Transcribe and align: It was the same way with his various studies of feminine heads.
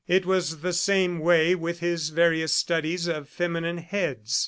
It 0.07 0.25
was 0.25 0.61
the 0.61 0.73
same 0.73 1.19
way 1.19 1.53
with 1.53 1.79
his 1.79 2.09
various 2.09 2.55
studies 2.55 3.05
of 3.05 3.29
feminine 3.29 3.77
heads. 3.77 4.39